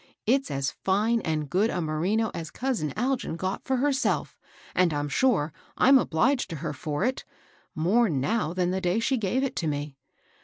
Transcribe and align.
It's 0.25 0.49
as 0.49 0.71
fine 0.83 1.21
and 1.21 1.47
good 1.47 1.69
a 1.69 1.79
merino 1.79 2.31
as 2.33 2.49
cousin 2.49 2.89
Algin 2.97 3.37
got 3.37 3.63
for 3.65 3.77
herself; 3.77 4.35
and 4.73 4.91
I'm 4.95 5.07
sure, 5.09 5.53
I'm 5.77 5.99
obliged 5.99 6.49
to 6.49 6.55
her 6.55 6.73
for 6.73 7.03
it,— 7.05 7.23
more 7.85 8.09
now 8.09 8.51
than 8.51 8.71
the 8.71 8.81
day 8.81 8.99
she 8.99 9.17
gave 9.17 9.43
it 9.43 9.55
to 9.57 9.67
me. 9.67 9.95